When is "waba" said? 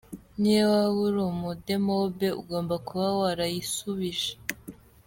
0.73-0.99